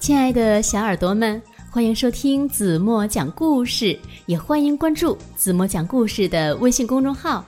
[0.00, 1.40] 亲爱的小耳朵们，
[1.70, 7.44] 欢迎收听子墨讲故事，也欢迎关注子墨讲故事的微信公众号。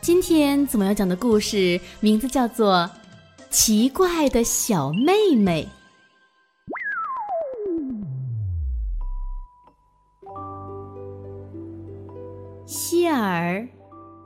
[0.00, 2.78] 今天子墨要讲的故事名字叫做
[3.48, 5.68] 《奇怪的小妹妹》。
[12.66, 13.64] 希尔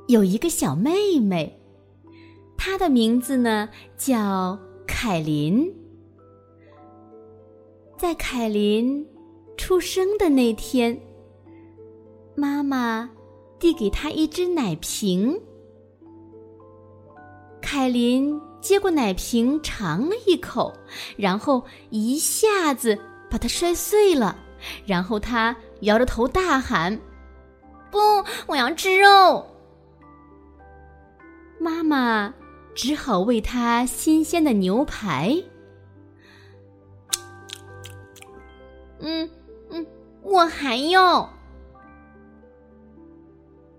[0.08, 1.54] 有一个小妹妹，
[2.56, 3.68] 她的名字呢
[3.98, 5.70] 叫凯琳。
[8.00, 9.06] 在凯琳
[9.58, 10.98] 出生的那天，
[12.34, 13.10] 妈妈
[13.58, 15.38] 递给她一只奶瓶。
[17.60, 20.72] 凯琳接过奶瓶，尝了一口，
[21.18, 22.98] 然后一下子
[23.30, 24.34] 把它摔碎了。
[24.86, 26.98] 然后她摇着头大喊
[27.92, 27.98] ：“不，
[28.46, 29.44] 我要吃肉！”
[31.60, 32.32] 妈妈
[32.74, 35.36] 只好喂她新鲜的牛排。
[39.00, 39.28] 嗯
[39.70, 39.86] 嗯，
[40.22, 41.28] 我还要。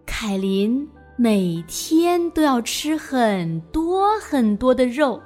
[0.06, 5.22] 凯琳每天都要吃很多很多的肉。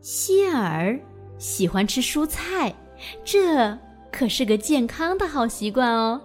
[0.00, 0.98] 希尔
[1.38, 2.74] 喜欢吃蔬菜，
[3.24, 3.78] 这
[4.10, 6.20] 可是个健康的好习惯哦。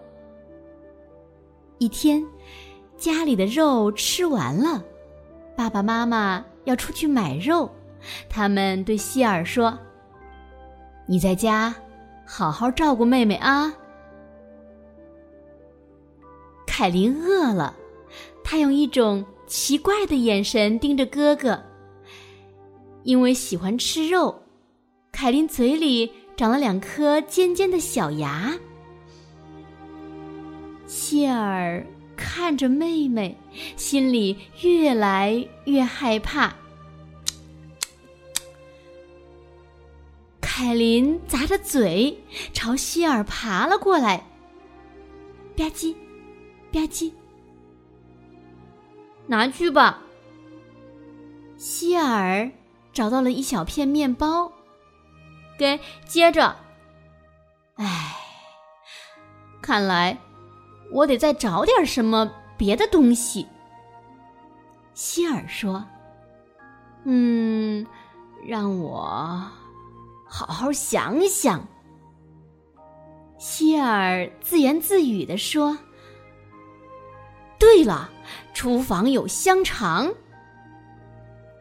[1.77, 2.25] 一天，
[2.97, 4.83] 家里的肉吃完了，
[5.55, 7.69] 爸爸妈妈要出去买肉，
[8.29, 9.77] 他们对希尔说
[11.05, 11.75] ：“你在家。”
[12.25, 13.73] 好好照顾妹妹啊！
[16.65, 17.75] 凯琳饿了，
[18.43, 21.57] 她用一种奇怪的眼神盯着哥哥。
[23.03, 24.43] 因为喜欢吃肉，
[25.11, 28.53] 凯琳嘴里长了两颗尖尖的小牙。
[30.87, 31.85] 谢尔
[32.17, 33.37] 看着妹妹，
[33.77, 36.53] 心里越来越害怕。
[40.65, 44.17] 凯琳咂着嘴朝希尔爬了过来，
[45.55, 45.93] 吧唧，
[46.71, 47.13] 吧唧，
[49.27, 50.01] 拿去吧。
[51.55, 52.49] 希尔
[52.91, 54.51] 找到了一小片面包，
[55.55, 56.55] 给接着。
[57.75, 58.15] 唉，
[59.61, 60.17] 看来
[60.89, 63.45] 我得再找点什么别的东西。
[64.95, 65.85] 希尔说
[67.05, 67.85] ：“嗯，
[68.43, 69.47] 让我。”
[70.37, 71.65] 好好想想，
[73.37, 75.77] 希尔自言自语地说
[77.57, 78.09] ：“对了，
[78.53, 80.13] 厨房有香肠，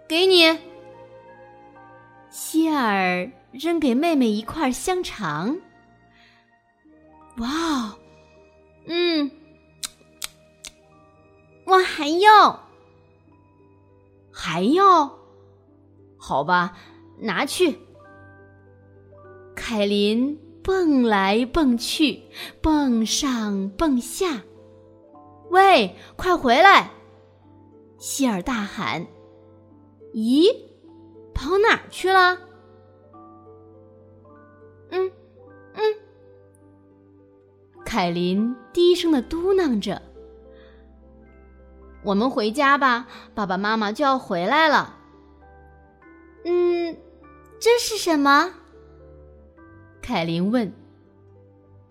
[0.09, 0.59] 给你。”
[2.31, 5.56] 希尔扔给妹妹一块香肠。
[7.37, 7.99] 哇哦，
[8.87, 9.31] 嗯，
[11.65, 12.61] 我还要，
[14.33, 15.17] 还要，
[16.19, 16.77] 好吧，
[17.21, 17.79] 拿去。
[19.67, 22.21] 凯琳蹦来蹦去，
[22.61, 24.43] 蹦上蹦下。
[25.49, 26.91] 喂，快回来！
[27.97, 29.07] 希尔大喊
[30.13, 30.55] ：“咦，
[31.33, 32.39] 跑哪儿去了？”
[34.93, 35.11] 嗯
[35.73, 35.83] 嗯，
[37.87, 40.03] 凯琳低声的嘟囔着
[42.05, 44.99] ：“我们回家吧，爸爸妈妈就要回来了。”
[46.45, 46.95] 嗯，
[47.59, 48.57] 这是什么？
[50.05, 50.71] 凯琳问：“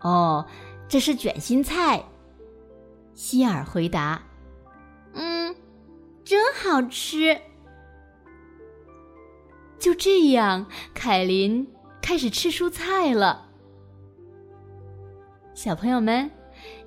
[0.01, 0.45] 哦，
[0.87, 2.03] 这是卷心菜。”
[3.15, 4.21] 希尔回答
[5.13, 5.55] ：“嗯，
[6.23, 7.35] 真好吃。”
[9.79, 11.67] 就这样，凯琳
[12.03, 13.49] 开始吃蔬菜了。
[15.55, 16.29] 小朋友们，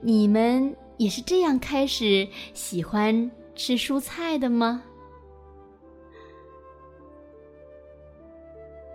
[0.01, 4.81] 你们也是这样开始喜欢吃蔬菜的吗？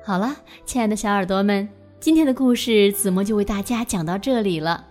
[0.04, 0.34] 好了，
[0.66, 1.68] 亲爱的小耳朵们。
[2.02, 4.84] 今天的故事，子墨就为大家讲到这里了。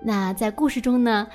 [0.00, 1.26] 那在故事中呢，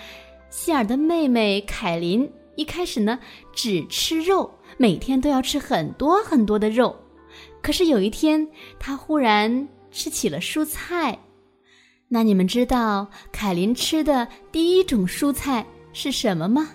[0.49, 3.19] 希尔的妹妹凯琳一开始呢
[3.53, 6.95] 只吃肉，每天都要吃很多很多的肉。
[7.61, 8.47] 可是有一天，
[8.79, 11.19] 她忽然吃起了蔬菜。
[12.07, 16.69] 那你们知道凯琳吃的第一种蔬菜是什么吗？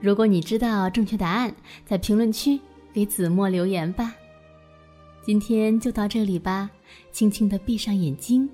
[0.00, 1.54] 如果你知道正确答案，
[1.84, 2.58] 在评论区
[2.94, 4.14] 给子墨留言吧。
[5.24, 6.70] 今天就到这里吧，
[7.10, 8.46] 轻轻的闭上眼睛，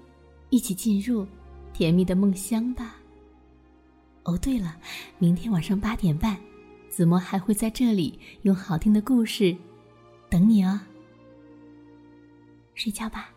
[0.50, 1.26] 一起进入
[1.72, 2.94] 甜蜜的梦乡吧。
[4.22, 4.76] 哦，对了，
[5.18, 6.36] 明天晚上八点半，
[6.88, 9.56] 子墨还会在这里用好听的故事
[10.28, 10.80] 等你哦。
[12.76, 13.30] 睡觉吧。